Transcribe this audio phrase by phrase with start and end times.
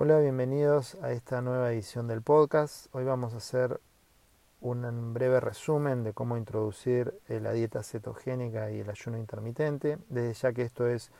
[0.00, 2.86] Hola, bienvenidos a esta nueva edición del podcast.
[2.94, 3.80] Hoy vamos a hacer
[4.60, 10.34] un breve resumen de cómo introducir eh, la dieta cetogénica y el ayuno intermitente, desde
[10.34, 11.10] ya que esto es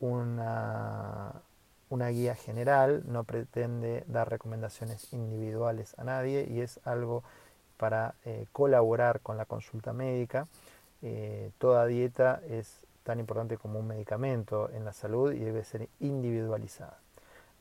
[0.00, 1.42] una,
[1.90, 7.22] una guía general, no pretende dar recomendaciones individuales a nadie y es algo
[7.76, 10.48] para eh, colaborar con la consulta médica.
[11.02, 15.88] Eh, toda dieta es tan importante como un medicamento en la salud y debe ser
[16.00, 17.03] individualizada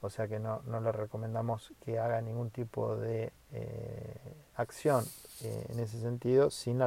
[0.04, 5.06] o sea que no, no le recomendamos que haga ningún tipo de eh, acción
[5.42, 6.82] eh, en ese sentido sin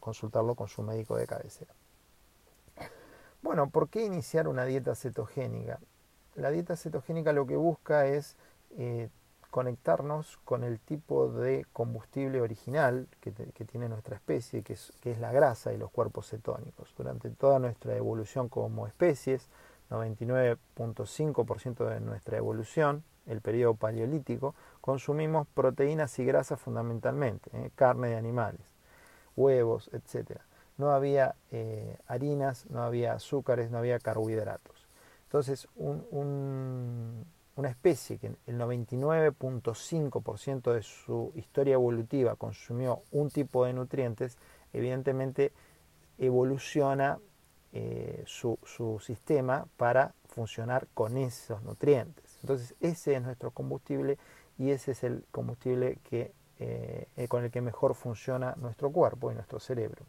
[0.00, 1.72] consultarlo con su médico de cabecera.
[3.40, 5.80] Bueno, ¿por qué iniciar una dieta cetogénica?
[6.34, 8.36] La dieta cetogénica lo que busca es
[8.76, 9.08] eh,
[9.50, 15.10] conectarnos con el tipo de combustible original que, que tiene nuestra especie, que es, que
[15.10, 16.94] es la grasa y los cuerpos cetónicos.
[16.96, 19.48] Durante toda nuestra evolución como especies,
[19.92, 27.70] 99.5% de nuestra evolución, el periodo paleolítico, consumimos proteínas y grasas fundamentalmente, ¿eh?
[27.74, 28.62] carne de animales,
[29.36, 30.40] huevos, etc.
[30.78, 34.88] No había eh, harinas, no había azúcares, no había carbohidratos.
[35.24, 44.36] Entonces, una especie que el 99.5% de su historia evolutiva consumió un tipo de nutrientes,
[44.74, 45.52] evidentemente
[46.18, 47.18] evoluciona
[47.72, 48.58] eh, su,
[49.00, 52.38] sistema para funcionar con esos nutrientes.
[52.42, 54.18] Entonces ese es nuestro combustible
[54.58, 59.34] y ese es el combustible que, eh, con el que mejor funciona nuestro cuerpo y
[59.34, 60.04] nuestro cerebro.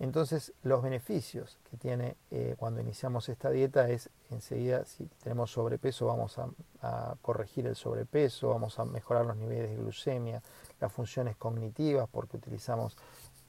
[0.00, 6.06] Entonces los beneficios que tiene eh, cuando iniciamos esta dieta es enseguida si tenemos sobrepeso
[6.06, 10.40] vamos a, corregir el sobrepeso, vamos a mejorar los niveles de glucemia,
[10.80, 12.96] las funciones cognitivas porque utilizamos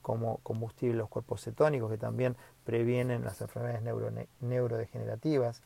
[0.02, 3.83] como combustible los cuerpos cetónicos que también previenen las enfermedades
[4.42, 5.61] neurodegenerativas.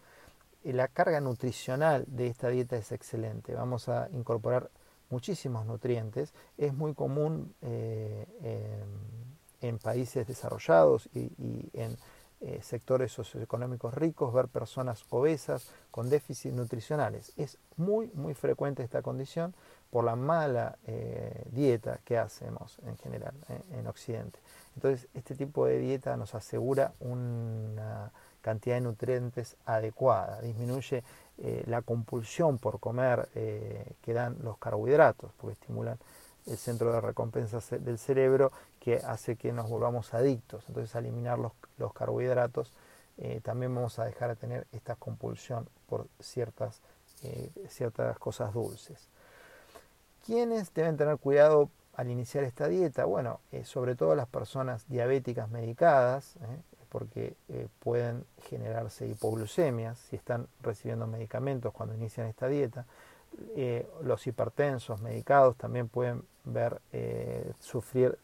[0.63, 3.53] Y la carga nutricional de esta dieta es excelente.
[3.53, 4.69] Vamos a incorporar
[5.09, 6.33] muchísimos nutrientes.
[6.57, 8.25] Es muy común eh,
[9.61, 11.97] en, países desarrollados y, en
[12.41, 17.33] eh, sectores socioeconómicos ricos ver personas obesas con déficits nutricionales.
[17.37, 19.53] Es muy, muy frecuente esta condición
[19.93, 24.39] por la mala eh, dieta que hacemos en general eh, en Occidente.
[24.73, 28.11] Entonces, este tipo de dieta nos asegura una
[28.41, 31.03] cantidad de nutrientes adecuada, disminuye
[31.37, 33.29] eh, la compulsión por comer
[34.01, 35.99] que dan los carbohidratos, porque estimulan
[36.47, 40.65] el centro de recompensa del cerebro que hace que nos volvamos adictos.
[40.69, 42.73] Entonces, al eliminar los, carbohidratos,
[43.43, 46.81] también vamos a dejar de tener esta compulsión por ciertas,
[47.69, 49.07] ciertas cosas dulces.
[50.25, 53.03] ¿Quiénes deben tener cuidado al iniciar esta dieta?
[53.03, 56.61] Bueno, eh, sobre todo las personas diabéticas medicadas, ¿eh?
[56.87, 62.85] porque eh, pueden generarse hipoglucemias si están recibiendo medicamentos cuando inician esta dieta.
[64.03, 66.79] los hipertensos medicados también pueden ver
[67.59, 68.17] sufrir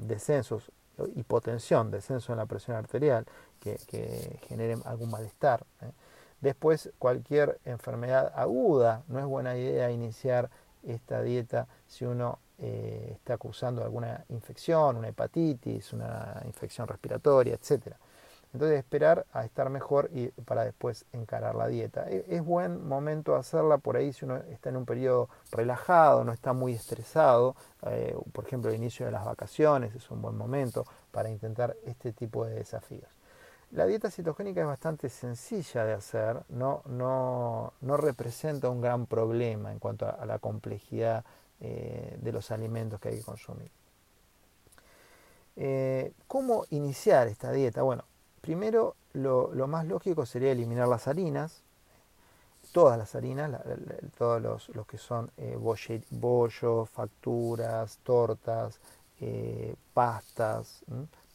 [0.00, 0.72] descensos,
[1.14, 3.24] hipotensión, descenso en la presión arterial,
[3.60, 5.64] que, que generen algún malestar.
[6.40, 10.50] Después, cualquier enfermedad aguda, no es buena idea iniciar
[10.82, 17.94] esta dieta si uno eh, está acusando alguna infección, una hepatitis, una infección respiratoria, etc.
[18.52, 22.08] Entonces esperar a estar mejor y para después encarar la dieta.
[22.08, 26.32] E, es, buen momento hacerla por ahí si uno está en un periodo relajado, no
[26.32, 27.56] está muy estresado.
[27.86, 32.12] Eh, por ejemplo, el inicio de las vacaciones es un buen momento para intentar este
[32.12, 33.08] tipo de desafíos.
[33.72, 39.72] La dieta cetogénica es bastante sencilla de hacer, no, no, no representa un gran problema
[39.72, 41.24] en cuanto a, la complejidad
[41.58, 43.70] eh, de los alimentos que hay que consumir.
[45.56, 47.80] Eh, ¿Cómo iniciar esta dieta?
[47.80, 48.04] Bueno,
[48.42, 51.62] primero lo, más lógico sería eliminar las harinas,
[52.72, 53.58] todas las harinas,
[54.18, 58.78] todos los, los, que son eh, bollo, facturas, tortas,
[59.94, 60.84] pastas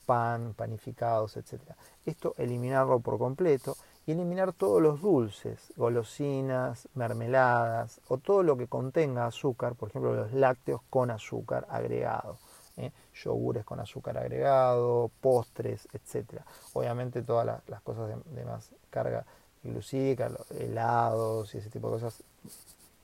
[0.07, 1.61] pan, panificados, etc.
[2.05, 3.75] Esto eliminarlo por completo
[4.07, 10.15] y eliminar todos los dulces, golosinas, mermeladas o todo lo que contenga azúcar, por ejemplo
[10.15, 12.37] los lácteos con azúcar agregado,
[12.77, 12.91] ¿eh?
[13.13, 16.41] yogures con azúcar agregado, postres, etc.
[16.71, 19.25] Obviamente todas las, cosas de, más carga
[19.61, 22.23] glucídica, helados y ese tipo de cosas,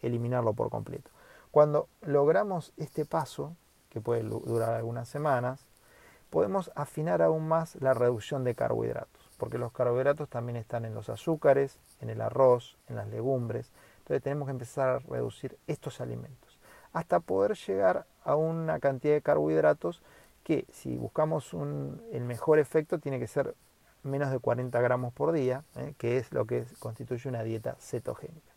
[0.01, 1.11] eliminarlo por completo.
[1.51, 3.57] Cuando logramos este paso,
[3.89, 5.65] que puede durar algunas semanas,
[6.33, 11.09] podemos afinar aún más la reducción de carbohidratos, porque los carbohidratos también están en los
[11.09, 13.71] azúcares, en el arroz, en las legumbres.
[13.99, 16.57] Entonces tenemos que empezar a reducir estos alimentos
[16.91, 20.01] hasta poder llegar a una cantidad de carbohidratos
[20.43, 23.53] que si buscamos el mejor efecto tiene que ser
[24.01, 25.93] menos de 40 gramos por día, ¿eh?
[25.99, 28.51] que es lo que constituye una dieta cetogénica.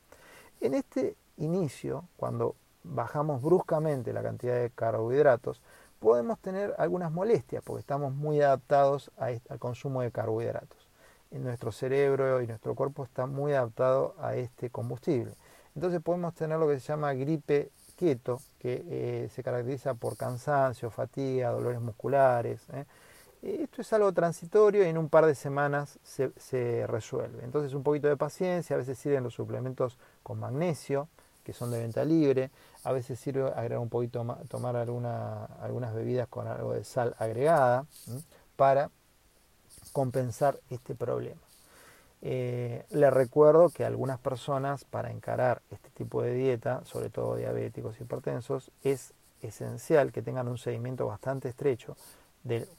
[0.62, 5.60] En este inicio, cuando bajamos bruscamente la cantidad de carbohidratos,
[5.98, 10.86] podemos tener algunas molestias porque estamos muy adaptados al consumo de carbohidratos.
[11.30, 15.34] En nuestro cerebro y nuestro cuerpo está muy adaptado a este combustible.
[15.74, 20.90] Entonces podemos tener lo que se llama gripe keto, que eh, se caracteriza por cansancio,
[20.90, 22.62] fatiga, dolores musculares.
[22.72, 22.84] ¿eh?
[23.42, 27.44] Esto es algo transitorio y en un par de semanas se, se, resuelve.
[27.44, 31.08] Entonces un poquito de paciencia, a veces sirven los suplementos con magnesio,
[31.46, 32.50] que son de venta libre,
[32.82, 37.86] a veces sirve agregar un poquito, tomar alguna, algunas bebidas con algo de sal agregada
[38.56, 38.90] para
[39.92, 41.40] compensar este problema.
[42.20, 48.00] Eh, le recuerdo que algunas personas para encarar este tipo de dieta, sobre todo diabéticos
[48.00, 51.96] y hipertensos, es esencial que tengan un seguimiento bastante estrecho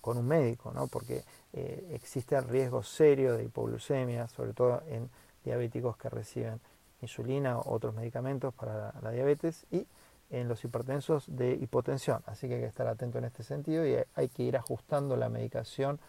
[0.02, 0.88] con un médico, ¿no?
[0.88, 1.24] porque
[1.54, 5.10] eh, existe el riesgo serio de hipoglucemia, sobre todo en
[5.46, 6.60] diabéticos que reciben
[7.02, 9.86] insulina o otros medicamentos para la, diabetes y
[10.30, 12.24] en los hipertensos de hipotensión.
[12.26, 15.30] Así que hay que estar atento en este sentido y hay que ir ajustando la
[15.30, 16.00] medicación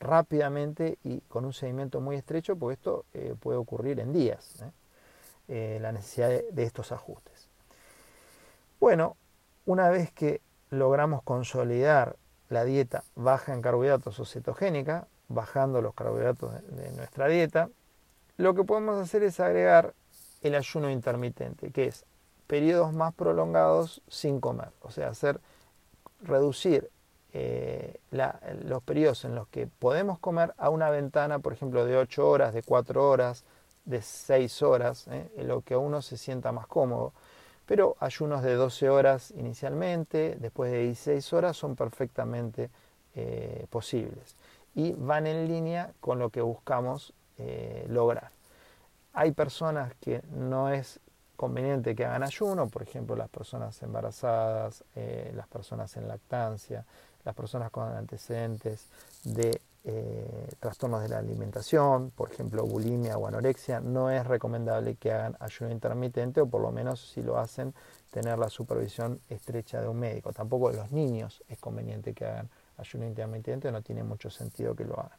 [0.00, 4.70] rápidamente y con un seguimiento muy estrecho, porque esto eh, puede ocurrir en días, ¿eh?
[5.48, 7.48] Eh, la necesidad de, estos ajustes.
[8.80, 9.16] Bueno,
[9.66, 10.40] una vez que
[10.70, 12.16] logramos consolidar
[12.48, 17.68] la dieta baja en carbohidratos o cetogénica, bajando los carbohidratos de, nuestra dieta,
[18.36, 19.94] lo que podemos hacer es agregar
[20.42, 22.04] el ayuno intermitente, que es
[22.46, 25.40] periodos más prolongados sin comer, o sea, hacer
[26.20, 26.90] reducir
[27.34, 32.28] eh, los periodos en los que podemos comer a una ventana, por ejemplo, de 8
[32.28, 33.44] horas, de 4 horas,
[33.86, 37.12] de 6 horas, eh, en lo que uno se sienta más cómodo.
[37.64, 42.70] Pero ayunos de 12 horas inicialmente, después de 16 horas, son perfectamente
[43.14, 44.36] eh, posibles
[44.74, 47.14] y van en línea con lo que buscamos
[47.88, 48.30] lograr.
[49.14, 51.00] Hay personas que no es
[51.36, 54.84] conveniente que hagan ayuno, por ejemplo, las personas embarazadas,
[55.34, 56.84] las personas en lactancia,
[57.24, 58.86] las personas con antecedentes
[59.24, 65.10] de eh, trastornos de la alimentación, por ejemplo bulimia o anorexia, no es recomendable que
[65.10, 67.74] hagan ayuno intermitente o por lo menos si lo hacen
[68.12, 70.32] tener la supervisión estrecha de un médico.
[70.32, 74.98] Tampoco los niños es conveniente que hagan ayuno intermitente, no tiene mucho sentido que lo
[75.00, 75.18] hagan.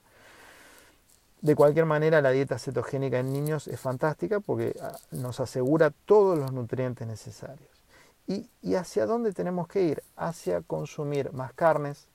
[1.44, 6.40] De cualquier manera, la dieta cetogénica en niños es fantástica porque ah, nos asegura todos
[6.40, 7.70] los nutrientes necesarios.
[8.28, 10.04] ¿Y, hacia dónde tenemos que ir?
[10.16, 12.08] Hacia consumir más carnes,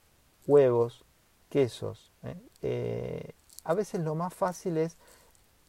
[0.47, 1.05] huevos,
[1.51, 2.11] quesos.
[2.23, 2.37] ¿eh?
[2.63, 3.33] Eh,
[3.65, 4.97] a veces lo más fácil es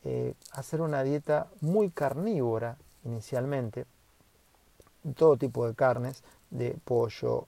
[0.06, 3.85] eh, hacer una dieta muy carnívora inicialmente,
[5.17, 7.47] todo tipo de carnes, de pollo,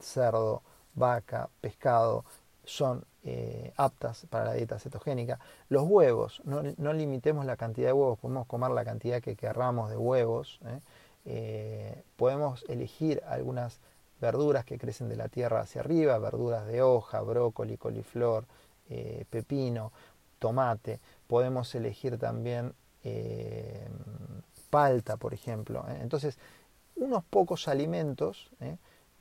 [0.00, 0.62] cerdo,
[0.94, 2.24] vaca, pescado,
[2.70, 3.04] son
[3.76, 5.38] aptas para la dieta cetogénica.
[5.68, 9.96] Los huevos, no, limitemos la cantidad de huevos, podemos comer la cantidad que querramos de
[9.96, 10.58] huevos.
[11.24, 13.80] Eh, podemos elegir algunas
[14.20, 18.46] verduras que crecen de la tierra hacia arriba, verduras de hoja, brócoli, coliflor,
[18.88, 19.92] eh, pepino,
[20.38, 21.00] tomate.
[21.26, 22.74] Podemos elegir también
[23.04, 23.88] eh,
[24.70, 25.84] palta, por ejemplo.
[26.00, 26.38] Entonces,
[26.96, 28.50] unos pocos alimentos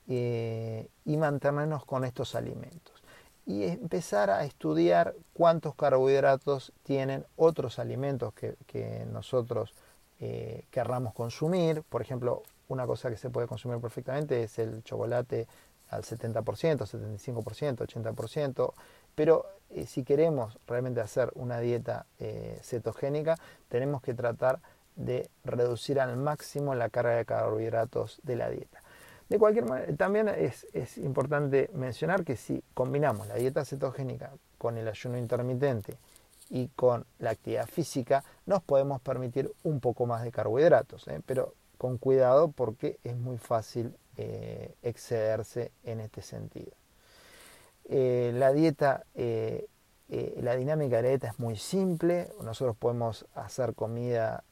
[0.08, 2.99] y mantenernos con estos alimentos.
[3.46, 9.74] Y empezar a estudiar cuántos carbohidratos tienen otros alimentos que, que nosotros
[10.20, 11.84] eh, querramos consumir.
[11.84, 15.48] Por ejemplo, una cosa que se puede consumir perfectamente es el chocolate
[15.90, 18.74] al 70%, 75%, 80%,
[19.16, 23.38] pero eh, si queremos realmente hacer una dieta eh, cetogénica,
[23.70, 24.60] tenemos que tratar
[24.96, 28.84] de reducir al máximo la carga de carbohidratos de la dieta.
[29.30, 34.88] De cualquier manera, también es, importante mencionar que si combinamos la dieta cetogénica con el
[34.88, 35.98] ayuno intermitente
[36.50, 41.22] y con la actividad física nos podemos permitir un poco más de carbohidratos, ¿eh?
[41.24, 46.72] pero con cuidado porque es muy fácil eh, excederse en este sentido.
[47.88, 54.44] Eh, la dieta, la dinámica de la dieta es muy simple, nosotros podemos hacer comida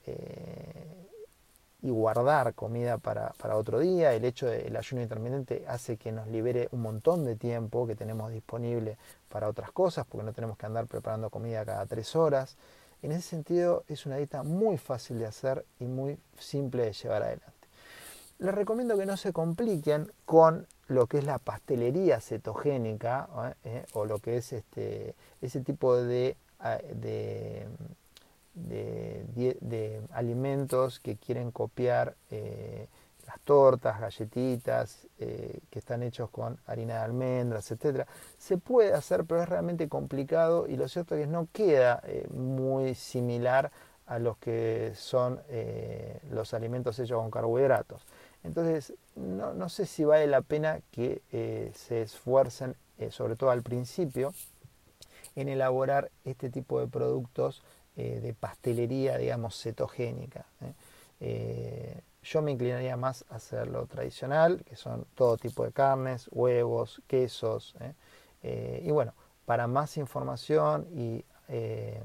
[1.82, 4.14] y guardar comida para, otro día.
[4.14, 8.32] El hecho del ayuno intermitente hace que nos libere un montón de tiempo que tenemos
[8.32, 8.98] disponible
[9.30, 12.58] para otras cosas, porque no tenemos que andar preparando comida cada tres horas.
[13.02, 17.24] En ese sentido es una dieta muy fácil de hacer y muy simple de llevar
[17.24, 17.68] adelante.
[18.40, 23.28] Les recomiendo que no se compliquen con lo que es la pastelería cetogénica
[23.64, 23.84] ¿eh?
[23.94, 26.38] o lo que es este, ese tipo de,
[26.94, 27.68] de
[28.58, 32.88] de, alimentos que quieren copiar eh,
[33.26, 38.08] las tortas, galletitas, eh, que están hechos con harina de almendras, etc.
[38.38, 42.28] Se puede hacer, pero es realmente complicado y lo cierto es que no queda eh,
[42.30, 43.72] muy similar
[44.06, 45.42] a los que son
[46.32, 48.06] los alimentos hechos con carbohidratos.
[48.42, 51.22] Entonces, no, sé si vale la pena que
[51.76, 52.78] se esfuercen,
[53.10, 54.34] sobre todo al principio,
[55.36, 57.64] en elaborar este tipo de productos
[57.98, 60.46] de pastelería, digamos, cetogénica.
[61.20, 67.02] yo me inclinaría más a hacer lo tradicional, que son todo tipo de carnes, huevos,
[67.08, 67.76] quesos.
[68.44, 69.14] y bueno,
[69.46, 72.02] para más información y eh,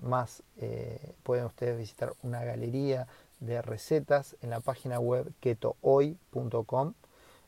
[0.00, 3.06] más eh, pueden ustedes visitar una galería
[3.40, 6.94] de recetas en la página web ketohoy.com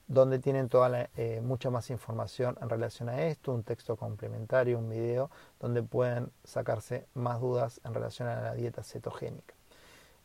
[0.08, 4.88] donde tienen toda eh, mucha más información en relación a esto, un texto complementario, un
[4.88, 9.54] video, donde pueden sacarse más dudas en relación a la dieta cetogénica.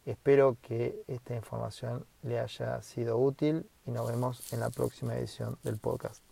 [0.06, 5.58] Espero que esta información le haya sido útil y nos vemos en la próxima edición
[5.64, 6.24] del podcast.